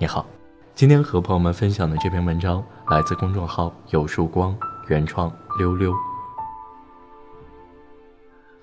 [0.00, 0.24] 你好，
[0.74, 4.56] 今天和朋友们分享的这篇文章来自公众号“有束光”，
[4.88, 5.94] 原创溜溜。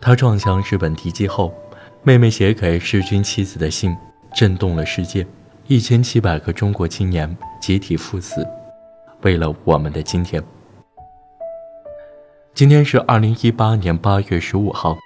[0.01, 1.53] 他撞向日本敌机后，
[2.01, 3.95] 妹妹写给日军妻子的信
[4.33, 5.27] 震动了世界，
[5.67, 8.43] 一千七百个中国青年集体赴死，
[9.21, 10.43] 为了我们的今天。
[12.55, 14.97] 今天是二零一八年八月十五号，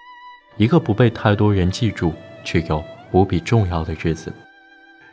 [0.55, 2.13] 一个不被太多人记住
[2.45, 4.33] 却又无比重要的日子。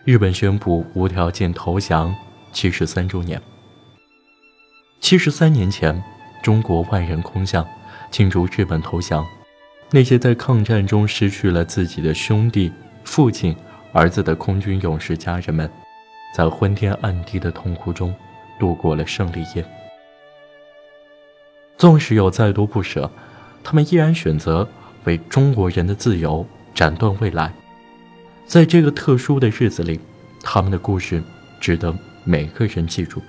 [0.09, 2.17] 日本宣布无条件投降
[2.51, 3.39] 七十三周年。
[5.01, 6.03] 七十三年前，
[6.43, 7.63] 中国万人空巷
[8.11, 9.23] 庆祝日本投降。
[9.91, 12.73] 那些在抗战中失去了自己的兄弟、
[13.05, 13.55] 父亲、
[13.93, 15.71] 儿子的空军勇士家人们，
[16.35, 18.15] 在昏天暗地的痛苦中
[18.59, 19.63] 度过了胜利夜。
[21.77, 23.11] 纵使有再多不舍，
[23.63, 24.67] 他们依然选择
[25.05, 27.53] 为中国人的自由斩断未来。
[28.49, 30.01] 在这个特殊的日子里，
[30.43, 31.23] 他们的故事
[31.61, 33.21] 值得每个人记住。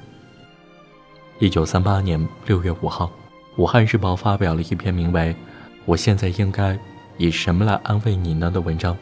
[1.39, 3.07] 一九三八年六月五号，
[3.57, 5.33] 《武汉日报》发表了一篇名为
[5.83, 6.79] 《我现在应该
[7.17, 8.97] 以什么来安慰你呢》的文章。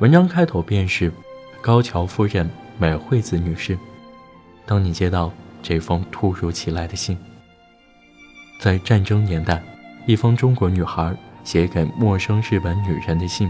[0.00, 1.12] 文章开头便是
[1.60, 3.78] 高桥夫人美惠子女士
[4.66, 7.16] ：“当你接到这封突如其来的信。”
[8.58, 9.62] 在战争年代，
[10.06, 13.48] 一封中国女孩写给陌生日本女人的信，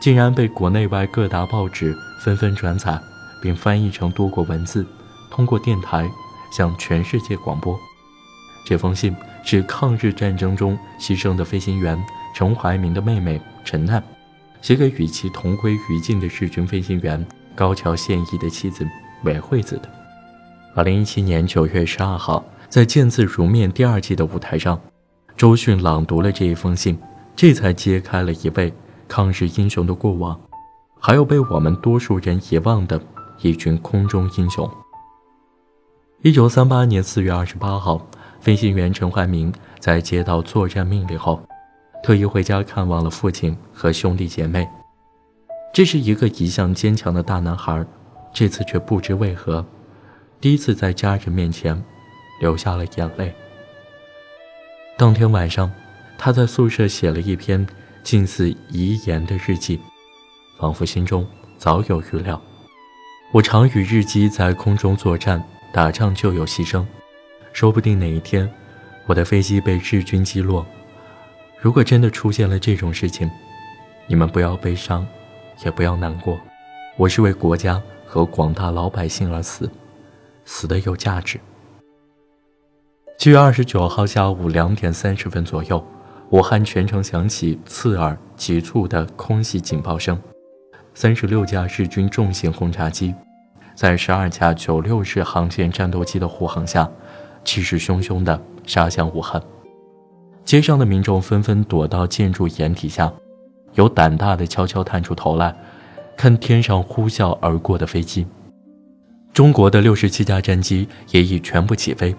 [0.00, 3.00] 竟然被国内外各大报纸纷纷转载，
[3.42, 4.86] 并翻译成多国文字，
[5.30, 6.10] 通过电台
[6.52, 7.78] 向全世界广播。
[8.66, 12.02] 这封信是抗日战争中牺牲的飞行员
[12.34, 14.02] 陈怀民的妹妹陈奈，
[14.60, 18.86] 写给与其同归于尽的日军飞行员高桥宪一的妻子
[19.22, 19.88] 美惠子的。
[20.74, 22.44] 二零一七年九月十二号。
[22.66, 24.80] 在《见字如面》第二季的舞台上，
[25.36, 26.98] 周迅朗读了这一封信，
[27.36, 28.72] 这才揭开了一位
[29.08, 30.40] 抗日英雄的过往，
[30.98, 33.00] 还有被我们多数人遗忘的
[33.40, 34.68] 一群空中英雄。
[36.22, 38.06] 一九三八年四月二十八号，
[38.40, 41.42] 飞行员陈怀民在接到作战命令后，
[42.02, 44.68] 特意回家看望了父亲和兄弟姐妹。
[45.72, 47.84] 这是一个一向坚强的大男孩，
[48.32, 49.64] 这次却不知为何，
[50.40, 51.82] 第一次在家人面前。
[52.40, 53.32] 流下了眼泪。
[54.98, 55.70] 当天晚上，
[56.18, 57.64] 他在宿舍写了一篇
[58.04, 59.80] 近似遗言的日记，
[60.58, 61.26] 仿佛心中
[61.56, 62.40] 早有预料。
[63.32, 65.42] 我常与日机在空中作战，
[65.72, 66.84] 打仗就有牺牲，
[67.54, 68.48] 说不定哪一天，
[69.06, 70.64] 我的飞机被日军击落。
[71.58, 73.28] 如果真的出现了这种事情，
[74.06, 75.06] 你们不要悲伤，
[75.64, 76.38] 也不要难过。
[76.98, 79.68] 我是为国家和广大老百姓而死，
[80.44, 81.40] 死的有价值。
[83.16, 85.82] 七月二十九号下午两点三十分左右，
[86.34, 90.20] 武汉全城响起刺耳急促的空袭警报声。
[90.92, 93.14] 三十六架日军重型轰炸机，
[93.76, 96.90] 在十二架九六式航线战斗机的护航下，
[97.44, 99.40] 气势汹汹地杀向武汉。
[100.44, 103.12] 街上的民众纷纷躲到建筑掩体下，
[103.74, 105.54] 有胆大的悄悄探出头来，
[106.16, 108.26] 看天上呼啸而过的飞机。
[109.32, 112.12] 中国的六十七架战机也已全部起飞。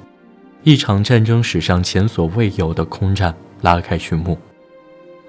[0.64, 4.38] 一场战争史上前所未有的空战拉开序幕。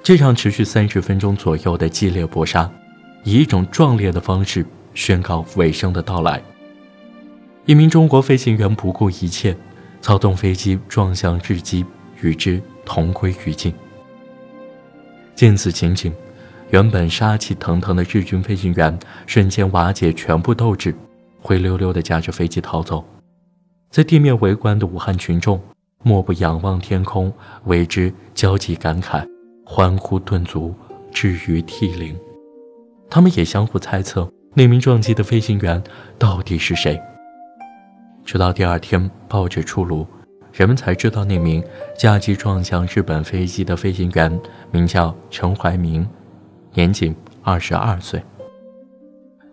[0.03, 2.71] 这场持续三十分钟左右的激烈搏杀，
[3.25, 6.43] 以一种壮烈的方式宣告尾声的到来。
[7.65, 9.57] 一名中国飞行员不顾一切，
[10.03, 11.83] 操纵飞机撞向日机，
[12.21, 13.73] 与之同归于尽。
[15.35, 16.13] 见此情景，
[16.69, 18.97] 原本杀气腾腾的日军飞行员
[19.27, 20.95] 瞬间瓦解全部斗志，
[21.41, 23.03] 灰溜溜地驾着飞机逃走。
[23.91, 25.59] 在地面围观的武汉群众，
[26.07, 27.33] 莫不仰望天空，
[27.65, 29.29] 为之焦急感慨，
[29.65, 30.73] 欢呼顿足，
[31.11, 32.17] 至于涕零。
[33.11, 35.83] 他们也相互猜测，那名撞击的飞行员
[36.17, 36.97] 到底是谁。
[38.25, 40.07] 直到第二天报纸出炉，
[40.53, 41.61] 人们才知道那名
[41.99, 44.41] 驾机撞向日本飞机的飞行员
[44.71, 46.09] 名叫陈怀民，
[46.73, 47.13] 年仅
[47.43, 48.23] 二十二岁。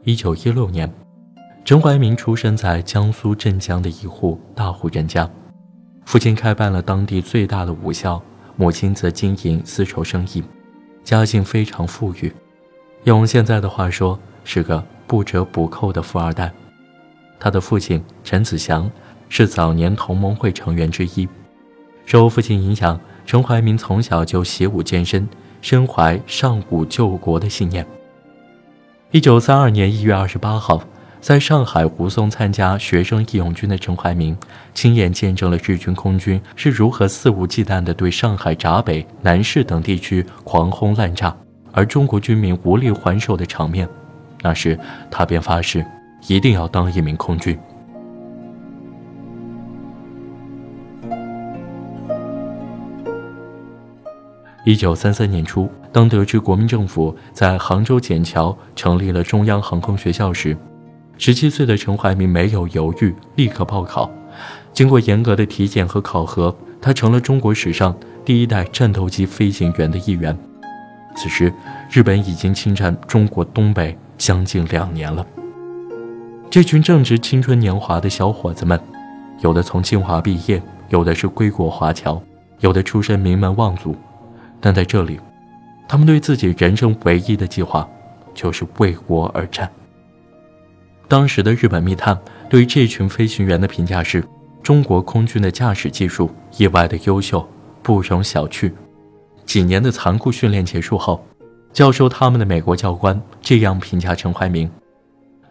[0.03, 0.87] 一九一六年。
[1.65, 5.27] 陈怀民出生在江苏镇江的一户大户人家，
[6.05, 8.21] 父亲开办了当地最大的武校，
[8.55, 10.43] 母亲则经营丝绸生意，
[11.03, 12.31] 家境非常富裕。
[13.05, 16.51] 用现在的话说，是个不折不扣的富二代。
[17.39, 18.89] 他的父亲陈子祥
[19.27, 21.27] 是早年同盟会成员之一。
[22.05, 25.27] 受父亲影响，陈怀民从小就习武健身，
[25.61, 27.85] 身怀上武救国的信念。
[29.11, 30.83] 一九三二年一月二十八号。
[31.23, 34.35] 在上海护送参加学生义勇军的陈怀民，
[34.73, 41.33] 亲眼见证了日军空军是如何肆无忌惮地对上海闸北、南市等地区狂轰滥炸，
[41.71, 43.87] 而中国军民无力还手的场面。
[44.41, 44.77] 那时，
[45.09, 45.85] 他便发誓
[46.27, 47.57] 一定要当一名空军。
[54.65, 60.57] 一九三三年初，当得知国民政府在杭州笕桥成立了中央航空学校时，
[61.17, 64.09] 十七岁的陈怀民没有犹豫，立刻报考。
[64.73, 67.95] 经过严格的体检和考核，他成了中国史上
[68.25, 70.35] 第一代战斗机飞行员的一员。
[71.15, 71.53] 此时，
[71.91, 75.25] 日本已经侵占中国东北将近两年了。
[76.49, 78.79] 这群正值青春年华的小伙子们，
[79.41, 82.19] 有的从清华毕业，有的是归国华侨，
[82.59, 83.95] 有的出身名门望族。
[84.59, 85.19] 但在这里，
[85.87, 87.87] 他们对自己人生唯一的计划，
[88.33, 89.69] 就是为国而战。
[91.13, 92.19] 当时的日本密探
[92.49, 94.25] 对这群飞行员的评价是：
[94.63, 96.27] 中国空军的驾驶技术
[96.57, 97.47] 意外的优秀，
[97.83, 98.71] 不容小觑。
[99.45, 101.23] 几年的残酷训练结束后，
[101.71, 104.67] 教授他们的美国教官这样评价陈怀民：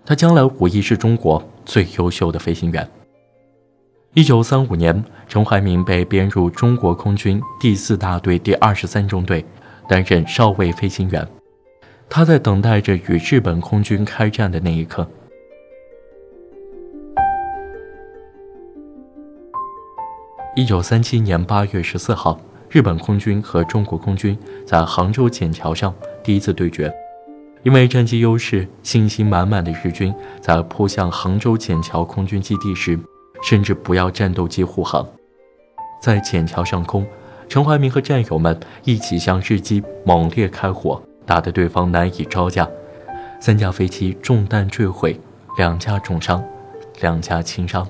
[0.05, 2.91] 他将来无疑是中国最优秀的飞行员。
[4.15, 9.45] 一九三五年，陈怀民被编入中国空军第四大队第二十三中队，
[9.89, 11.25] 担任少尉飞行员。
[12.09, 15.09] 他在等待着与日本空军开战的那一刻。
[20.55, 22.39] 一九三七年八月十四号，
[22.69, 26.93] 日本空军和中国空军在杭州笕桥上第一次对决。
[27.63, 32.99] 因为战机优势，信心满满的日军在扑向杭州笕桥空军基地时。
[33.43, 35.05] 甚至不要战斗机护航，
[36.01, 37.05] 在笕桥上空，
[37.49, 42.69] 陈怀民和战友们一起向日机猛烈开火，打得对方难以招架。
[43.41, 45.19] 三架飞机中弹坠毁，
[45.59, 46.41] 两架重伤，
[47.01, 47.85] 两架轻伤。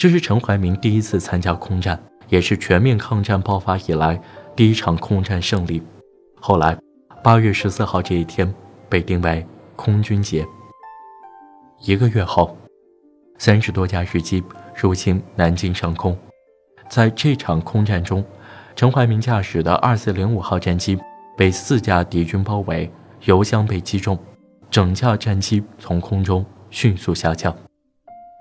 [0.00, 4.18] 这是陈怀民第一次参加空战，也是全面抗战爆发以来
[4.56, 5.82] 第一场空战胜利。
[6.40, 6.74] 后来，
[7.22, 8.50] 八月十四号这一天
[8.88, 10.42] 被定为空军节。
[11.82, 12.56] 一个月后。
[13.36, 14.42] 三十多架日机
[14.74, 16.16] 入侵南京上空，
[16.88, 18.24] 在这场空战中，
[18.74, 20.98] 陈怀民驾驶的二四零五号战机
[21.36, 22.90] 被四架敌军包围，
[23.24, 24.18] 油箱被击中，
[24.70, 27.54] 整架战机从空中迅速下降。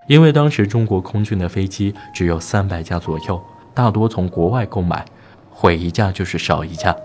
[0.10, 3.40] 因为当时中国空军的飞机只有三百架左右，
[3.76, 5.06] 大多从国外购买，
[5.52, 6.96] 毁一架就是少一架。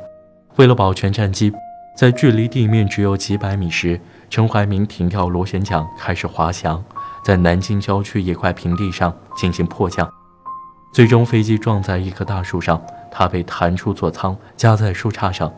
[0.56, 1.52] 为了保全战机，
[1.94, 6.82] 在距离地面只有几百米时，陈怀民停掉螺旋桨，开始滑翔。
[7.22, 10.10] 在南京郊区一块平地上进行迫降，
[10.94, 12.80] 最终飞机撞在一棵大树上，
[13.10, 15.52] 他被弹出座舱，夹在树杈上。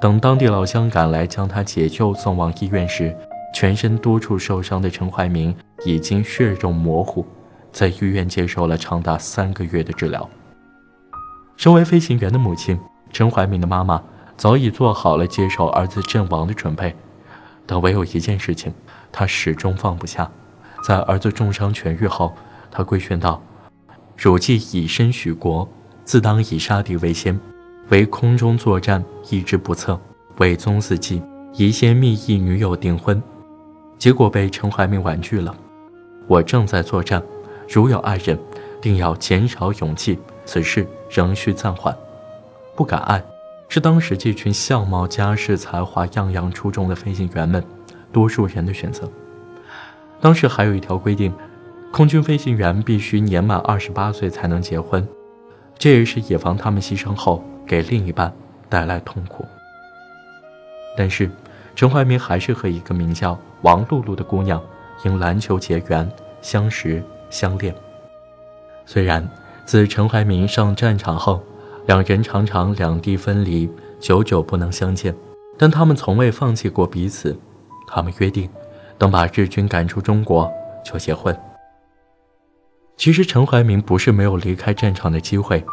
[0.00, 3.16] 等当地老乡赶来将他解救送往医院时，
[3.52, 5.54] 全身多处受伤的陈怀民
[5.84, 7.26] 已经血肉模糊，
[7.72, 10.28] 在医院接受了长达三个月的治疗。
[11.56, 12.78] 身为飞行员的母亲
[13.12, 14.02] 陈怀民的妈妈
[14.36, 16.94] 早已做好了接受儿子阵亡的准备，
[17.66, 18.72] 但唯有一件事情，
[19.12, 20.30] 她始终放不下。
[20.82, 22.32] 在儿子重伤痊愈后，
[22.70, 23.42] 他规劝道
[24.16, 25.68] ：“汝既以身许国，
[26.04, 27.38] 自当以杀敌为先。
[27.90, 30.00] 为空中作战，意志不测，
[30.38, 31.20] 为宗嗣继，
[31.52, 33.22] 疑先密议女友订婚。”
[34.00, 35.54] 结果被陈怀民婉拒了。
[36.26, 37.22] 我正在作战，
[37.68, 38.36] 如有爱人，
[38.80, 40.18] 定要减少勇气。
[40.46, 41.94] 此事仍需暂缓。
[42.74, 43.22] 不敢爱，
[43.68, 47.62] 是当时这群相貌、家世、才华样样出众的飞行员们，
[48.10, 49.06] 多数人的选择。
[50.18, 51.30] 当时还有一条规定，
[51.92, 55.06] 空军飞行员必须年满二十八岁才能结婚，
[55.78, 58.32] 这也是以防他们牺牲后给另一半
[58.70, 59.44] 带来痛苦。
[60.96, 61.30] 但是，
[61.80, 64.62] 陈怀民还是和一个名叫王露露的姑娘
[65.02, 66.06] 因篮球结缘，
[66.42, 67.74] 相识相恋。
[68.84, 69.26] 虽然
[69.64, 71.42] 自陈怀民上战场后，
[71.86, 73.66] 两人常常两地分离，
[73.98, 75.16] 久久不能相见，
[75.56, 77.34] 但他们从未放弃过彼此。
[77.86, 78.46] 他们约定。
[78.98, 80.52] 等把日军赶出中国，
[80.84, 81.34] 就结婚。
[82.98, 85.64] 其实陈怀民不是没有离开战场的机会，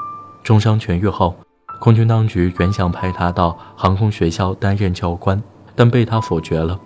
[0.41, 1.35] 重伤痊愈后，
[1.81, 5.43] 空军当局原想派他到航空学校担任教官，
[5.77, 6.77] 但被他否决了。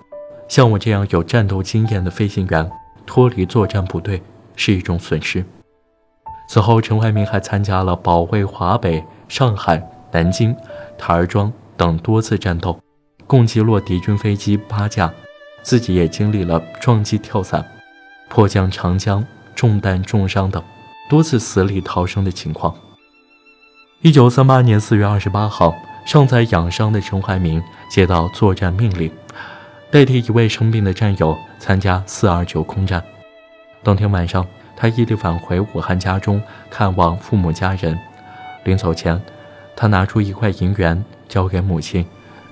[0.47, 2.69] 像我这样有战斗经验的飞行员，
[3.05, 4.21] 脱离作战部队
[4.55, 5.43] 是一种损失。
[6.49, 9.81] 此后，陈怀民还参加了保卫华北、上海、
[10.11, 10.53] 南京、
[10.97, 12.77] 台儿庄等多次战斗，
[13.25, 15.11] 共击落敌军飞机八架。
[15.63, 17.63] 自己也经历了撞击、跳伞、
[18.29, 20.61] 迫降长江、中弹重伤等
[21.07, 22.75] 多次死里逃生的情况。
[24.01, 29.11] 一九三八年四月二十八号，尚在养伤的陈怀民接到作战命令，
[29.91, 33.03] 代替一位生病的战友参加四二九空战。
[33.83, 37.99] 当天晚上，他毅力返回武汉家中看望父母家人。
[38.63, 39.21] 临走前，
[39.75, 42.05] 他拿出一块银元交给母亲，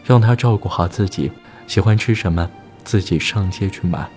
[0.04, 1.32] 让她照顾好自己，
[1.68, 2.50] 喜欢吃什么。
[2.84, 4.10] 自己上街去买。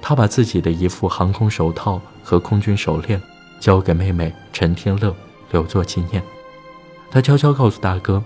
[0.00, 3.20] 他把自己的一副航空手套和空军手链
[3.60, 5.14] 交给妹妹陈天乐
[5.50, 6.22] 留作纪念。
[7.10, 8.22] 他悄悄告诉大哥：“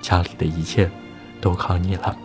[0.00, 0.88] 家里的一切
[1.40, 2.16] 都靠你了。”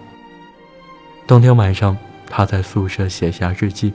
[1.26, 1.98] 当天晚上，
[2.30, 3.94] 他在宿舍写下日记。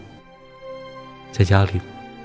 [1.30, 1.80] 在家里，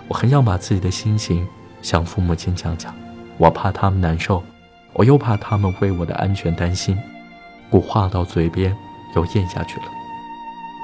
[0.07, 1.47] 我很想把自己的心情
[1.81, 2.95] 向父母亲讲讲，
[3.37, 4.41] 我怕他们难受，
[4.93, 6.97] 我又怕他们为我的安全担心。
[7.69, 8.75] 我话到嘴边，
[9.15, 9.85] 又咽下去了。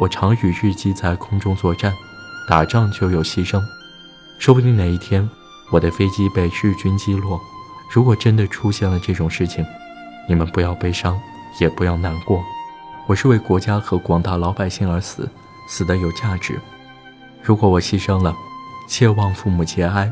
[0.02, 1.94] 我常与日记在空中作战，
[2.48, 3.62] 打仗就有牺牲，
[4.38, 5.28] 说不定哪一天
[5.72, 7.40] 我的飞机被日军击落。
[7.92, 9.66] 如果真的出现了这种事情，
[10.28, 11.20] 你们不要悲伤，
[11.60, 12.44] 也不要难过。
[13.08, 15.28] 我是为国家和广大老百姓而死，
[15.68, 16.60] 死的有价值。
[17.42, 18.36] 如果我牺牲了，
[18.88, 20.12] 切望父母节哀，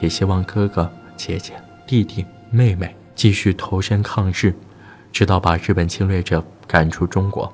[0.00, 1.52] 也希望哥哥姐姐、
[1.86, 4.54] 弟弟妹妹继续投身抗日，
[5.12, 7.52] 直到把日本侵略者赶出中国。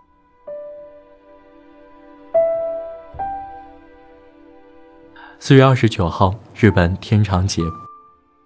[5.40, 7.62] 四月二十九号，日本天长节，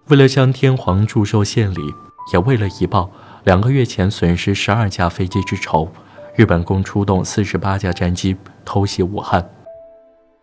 [0.07, 1.95] 为了向天皇祝寿献礼，
[2.33, 3.11] 也为了以报
[3.45, 5.89] 两个月前损失十二架飞机之仇。
[6.35, 9.45] 日本共出动四十八架战机偷袭武汉。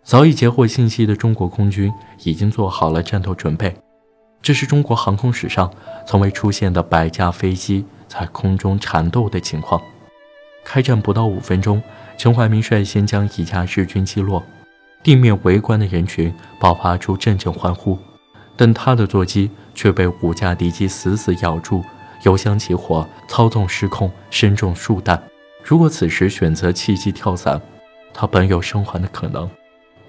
[0.04, 1.92] 早已截获信息的中国空军
[2.24, 3.74] 已经做好了战斗准备。
[4.42, 5.72] 这是中国航空史上
[6.06, 9.82] 从未出现的百架飞机在空中缠斗的情况。
[10.66, 11.82] 开战不到五分钟，
[12.18, 14.44] 陈怀民率先将一架日军击落，
[15.02, 17.98] 地面围观的人群爆发出阵阵欢呼。
[18.58, 21.84] 但他的座机却被五架敌机死死咬住，
[22.26, 25.22] 油箱起火，操纵失控，身中数弹。
[25.64, 27.62] 如果此时选择弃机跳伞，
[28.14, 29.50] 他本有生还的可能。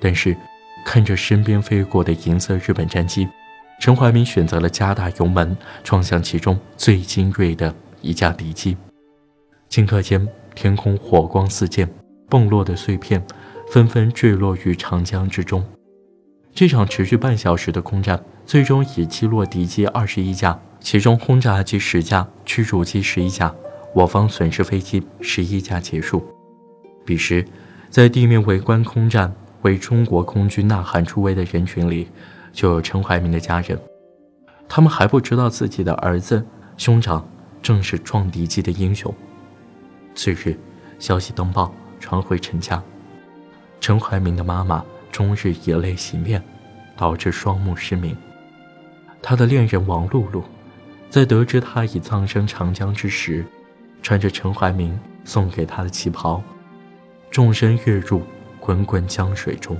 [0.00, 0.36] 但是，
[0.84, 3.28] 看着身边飞过的银色日本战机，
[3.80, 8.76] 陈怀民选择了加大油门，撞向其中最精锐的一架敌机。
[9.68, 11.86] 顷刻间，天空火光四溅，
[12.30, 13.22] 崩落的碎片
[13.70, 15.62] 纷纷坠落于长江之中。
[16.54, 23.52] 这场持续半小时的空战，最终以击落敌机二十一架，其中轰炸机十架，驱逐机十一架。
[23.92, 26.24] 我方损失飞机十一架结束。
[27.04, 27.44] 彼时，
[27.90, 32.08] 在地面围观空战、为中国空军呐喊助威的人群里，
[32.52, 33.76] 就有陈怀民的家人。
[34.68, 37.28] 他们还不知道自己的儿子、兄长
[37.60, 39.12] 正是撞敌机的英雄。
[40.14, 40.56] 次日，
[41.00, 42.80] 消息登报传回陈家，
[43.80, 46.40] 陈怀民的妈妈终日以泪洗面，
[46.96, 48.16] 导致双目失明。
[49.22, 50.42] 他的恋人王露露，
[51.10, 53.44] 在得知他已葬身长江之时，
[54.02, 56.42] 穿着陈怀民送给他的旗袍，
[57.30, 58.22] 纵身跃入
[58.60, 59.76] 滚滚江水中。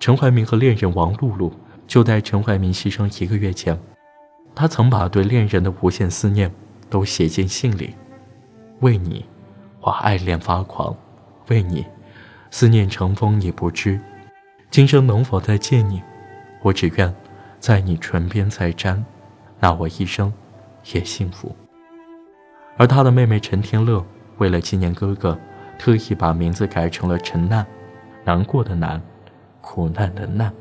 [0.00, 1.52] 陈怀民和恋人王露露
[1.86, 3.78] 就在陈怀民牺牲一个月前，
[4.54, 6.50] 他曾把对恋人的无限思念
[6.88, 7.94] 都写进信里
[8.80, 9.26] ：“为你，
[9.82, 10.94] 我爱恋发狂；
[11.48, 11.84] 为你，
[12.50, 14.00] 思念成风，你不知。”
[14.70, 16.02] 今生能否再见你？
[16.62, 17.14] 我只愿
[17.58, 19.02] 在你唇边再沾，
[19.58, 20.32] 那我一生
[20.92, 21.56] 也幸福。
[22.76, 24.04] 而他的妹妹陈天乐
[24.36, 25.38] 为了纪念哥哥，
[25.78, 27.66] 特意把名字改成了陈难，
[28.24, 29.00] 难过的难，
[29.60, 30.52] 苦难的难。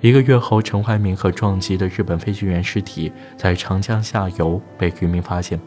[0.00, 5.58] 一个月后，陈怀民和撞击的日本飞行员尸体在长江下游被渔民发现。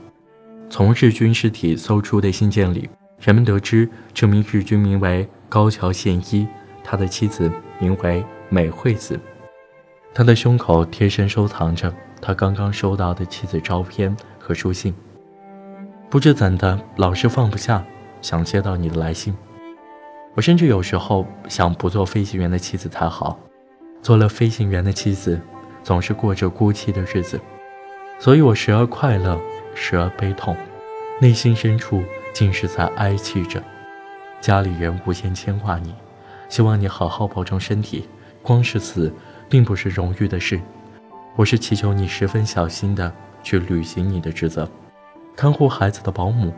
[0.70, 2.88] 从日军尸体搜出的信件里，
[3.20, 6.48] 人们得知这名日军名为高桥宪一。
[6.82, 9.20] 他的妻子名为美惠子，
[10.12, 14.92] 他的胸口贴身收藏着他刚刚收到的妻子照片和书信。
[16.10, 17.86] 不知怎的，老是放不下，
[18.24, 19.38] 想接到你的来信。
[20.34, 23.38] 我甚至有时候想不做飞行员的妻子才好，
[24.02, 25.40] 做了飞行员的妻子，
[25.84, 27.40] 总是过着孤寂的日子，
[28.18, 29.40] 所以我时而快乐，
[29.76, 30.58] 时而悲痛，
[31.22, 32.02] 内心深处
[32.40, 33.62] 竟是在哀泣着，
[34.40, 35.94] 家里人无限牵挂你。
[36.48, 38.08] 希望你好好保重身体。
[38.42, 39.14] 光是死，
[39.50, 40.58] 并不是容易的事。
[41.36, 44.66] 我是祈求你十分小心的去履行你的职责。
[45.36, 46.54] 看护孩子的保姆，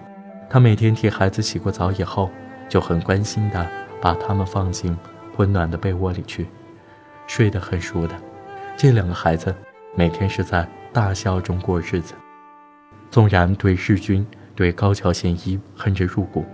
[0.48, 2.30] 她每天替孩子洗过澡以后，
[2.70, 3.68] 就很关心的
[4.00, 4.96] 把他们放进
[5.38, 6.46] 温暖的被窝里去，
[7.26, 8.14] 睡得很熟的。
[8.78, 9.52] 这两个孩子
[9.96, 12.14] 每天是在大笑中过日子。
[13.10, 14.24] 纵然对日军、
[14.56, 16.46] 对高桥贤一恨之入骨，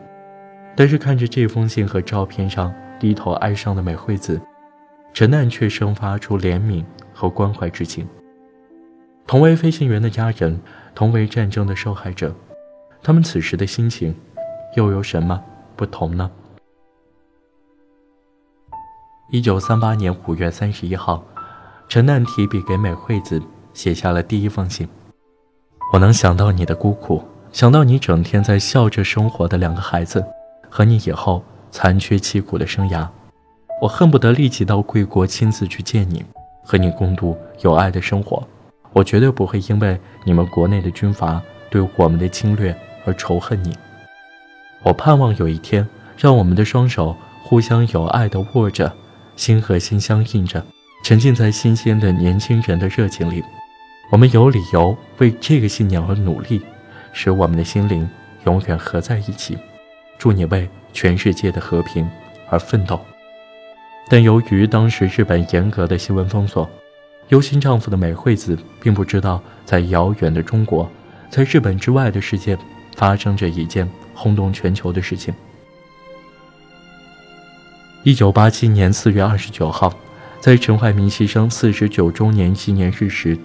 [0.76, 2.74] 但是看着这封信和照片上。
[3.00, 4.42] 低头哀伤的美惠子，
[5.14, 8.08] 陈难却生发出怜悯和关怀之情。
[9.28, 10.60] 同为飞行员的家人，
[10.96, 12.34] 同为战争的受害者，
[13.04, 14.16] 他们此时的心情
[14.76, 15.40] 又有什么
[15.76, 16.32] 不同呢？
[19.30, 21.24] 一九三八年五月三十一号，
[21.88, 23.40] 陈难提笔给美惠子
[23.76, 24.90] 写下了第一封信。
[25.94, 27.24] 我能想到你的孤苦，
[27.58, 30.24] 想到你整天在笑着生活的两个孩子，
[30.70, 33.08] 和你以后残缺凄苦的生涯。
[33.82, 36.24] 我恨不得立即到贵国亲自去见你，
[36.64, 38.48] 和你共度有爱的生活。
[38.94, 43.76] 我绝对不会因为你们国内的军阀对我们的侵略而仇恨你。
[44.84, 48.94] 我盼望有一天，让我们的双手互相有爱地握着，
[49.36, 50.64] 心和心相印着，
[51.04, 53.44] 沉浸在新鲜的年轻人的热情里。
[54.12, 56.62] 我们有理由为这个信念而努力，
[57.20, 58.08] 使我们的心灵
[58.46, 59.58] 永远合在一起。
[60.20, 62.08] 祝你为全世界的和平
[62.48, 63.00] 而奋斗。
[64.08, 66.70] 但由于当时日本严格的新闻封锁，
[67.30, 70.88] 忧心丈夫的美惠子并不知道，在遥远的中国，
[71.28, 72.56] 在日本之外的世界，
[72.96, 75.34] 发生着一件轰动全球的事情。
[78.04, 79.92] 一九八七年四月二十九号，
[80.40, 83.36] 在陈怀民牺牲四十九周年纪念日时，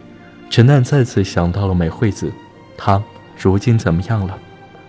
[0.50, 2.30] 陈难再次想到了美惠子，
[2.76, 3.02] 她
[3.36, 4.38] 如今怎么样了？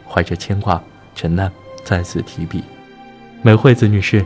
[0.08, 0.82] 怀着牵挂，
[1.16, 1.52] 陈楠
[1.84, 2.64] 再次提笔
[3.42, 4.26] ：“美惠子女士。”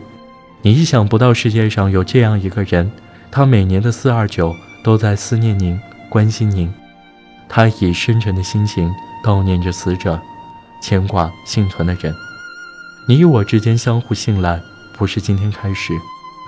[0.63, 2.91] 你意想不到世界上有这样一个人，
[3.31, 6.73] 他每年的四二九都在思念您、关心您，
[7.47, 8.91] 他以深沉的心情
[9.23, 10.19] 悼念着死者，
[10.81, 12.13] 牵挂幸存的人。
[13.07, 14.59] 你与我之间相互信赖，
[14.97, 15.93] 不是今天开始，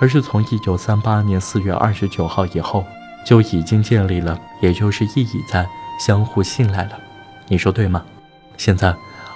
[0.02, 2.84] 而是从一九三八年四月二十九号以后
[3.24, 5.66] 就已经建立了，也就是意义在
[6.00, 7.00] 相互信赖了。
[7.50, 8.06] 你说对吗？
[8.56, 8.96] 现在，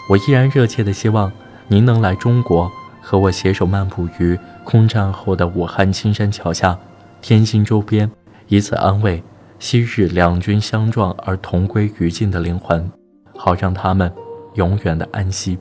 [0.09, 1.29] 我依然热切的希望
[1.67, 2.71] 您能来中国。
[3.05, 6.79] 和我携手漫步于空战后的武汉青山桥下、
[7.21, 8.09] 天津周边，
[8.47, 9.21] 以此安慰
[9.59, 12.89] 昔日两军相撞而同归于尽的灵魂，
[13.35, 14.09] 好让他们
[14.53, 15.57] 永远的安息。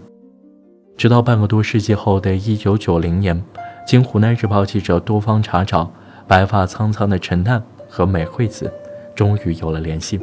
[0.97, 3.43] 直到半个多世纪后的一九九零年，
[3.85, 5.93] 经湖南日报记者多方查找，
[6.29, 8.73] 白发苍苍的陈旦和美惠子
[9.17, 10.21] 终于有了联系。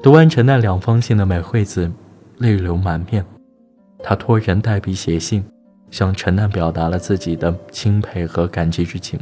[0.00, 1.90] 读完陈奈两封信的美惠子
[2.38, 3.24] 泪流满面，
[4.00, 5.44] 她托人代笔写信。
[5.90, 9.18] 向陈奈表达了自己的钦佩和感激之情。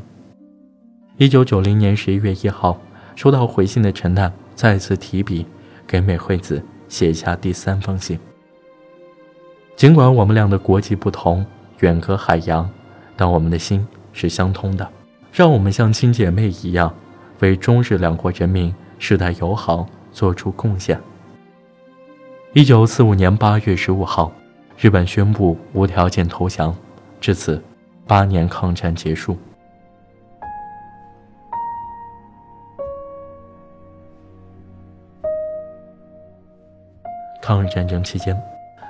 [1.17, 2.77] 一九九零年十一月一号，
[3.15, 5.47] 收到回信的陈奈再次提笔
[5.87, 8.19] 给美惠子写下第三封信。
[9.77, 11.47] 尽管我们俩的国籍不同，
[11.79, 12.69] 远隔海洋，
[13.17, 14.87] 但我们的心是相通的。
[15.33, 16.93] 让我们像亲姐妹一样，
[17.39, 20.99] 为中日两国人民世代友好做出贡献。
[22.55, 24.33] 一九四五年八月十五号。
[24.79, 26.77] 日本宣布无条件投降，
[27.19, 27.63] 至此，
[28.07, 29.35] 八年抗战结束。
[37.41, 38.39] 抗日战争期间，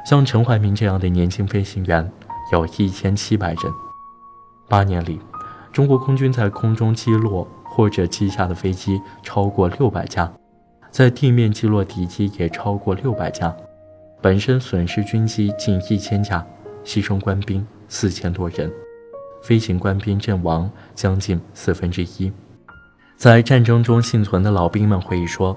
[0.04, 2.10] 像陈怀民这样的年轻飞行员
[2.52, 3.72] 有一千七百人。
[4.68, 5.20] 八年里，
[5.72, 10.32] 中国空军在空中击落或者击下的飞机超过六百架，
[10.96, 13.54] 在地面击落敌机也超过六百架。
[14.22, 16.42] 本身损失军机近一千架，
[16.86, 18.72] 牺牲官兵四千多人，
[19.42, 22.32] 飞行官兵阵亡将近四分之一。
[23.14, 25.54] 在战争中幸存的老兵们回忆说：“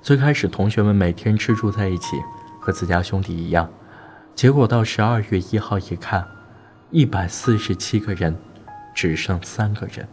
[0.00, 2.16] 最开始同学们每天吃住在一起，
[2.60, 3.68] 和自家兄弟一样。
[4.36, 6.24] 结果到十二月一号一看，
[6.92, 8.36] 一百四十七个人，
[8.94, 10.06] 只剩三个人。”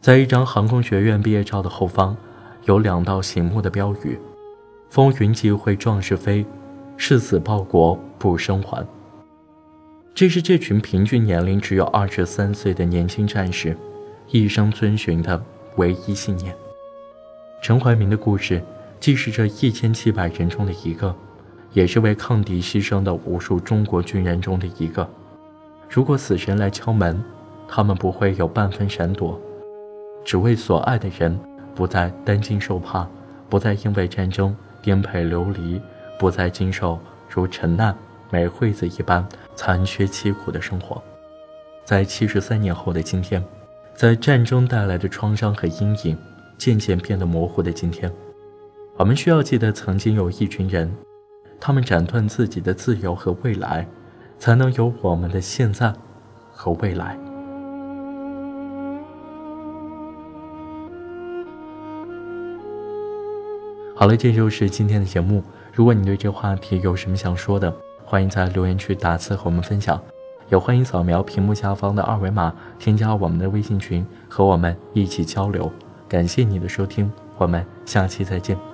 [0.00, 2.16] 在一张航空学院毕业照的后方，
[2.64, 4.18] 有两道醒目的标语
[4.90, 6.44] ：“风云际会，壮士飞。”
[7.02, 8.86] 誓死报国不生还。
[10.14, 13.74] 这是这群平均年龄只有二十三岁的年轻战士
[14.28, 15.42] 一生遵循的
[15.76, 16.54] 唯一信念。
[17.62, 18.62] 陈怀民的故事，
[19.00, 21.16] 既是这一千七百人中的一个，
[21.72, 25.08] 也是为抗敌牺牲的无数中国军人中的一个。
[25.88, 27.18] 如果死神来敲门，
[27.66, 29.40] 他们不会有半分闪躲，
[30.22, 31.40] 只为所爱的人
[31.80, 33.08] 不再担惊受怕，
[33.48, 35.80] 不再因为战争颠沛流离。
[36.18, 37.96] 不再经受如陈难、
[38.30, 41.02] 美惠子一般残缺凄苦的生活，
[41.82, 43.42] 在七十三年后的今天，
[43.94, 46.18] 在战争带来的创伤和阴影
[46.58, 48.12] 渐渐变得模糊的今天，
[48.98, 50.94] 我们需要记得，曾经有一群人，
[51.58, 53.88] 他们斩断自己的自由和未来，
[54.38, 55.90] 才能有我们的现在
[56.52, 57.16] 和未来。
[64.00, 65.44] 好了，这就是今天的节目。
[65.74, 67.70] 如果你对这话题有什么想说的，
[68.02, 70.00] 欢迎在留言区打字和我们分享，
[70.48, 75.70] 也欢迎扫描屏幕下方的二维码添加我们的微信群，和我们一起交流。
[76.08, 78.69] 感谢你的收听，我们下期再见。